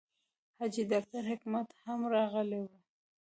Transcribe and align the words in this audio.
حاجي 0.57 0.83
ډاکټر 0.91 1.23
حکمت 1.31 1.67
هم 1.83 1.99
راغلی 2.13 2.59
و. 2.63 2.67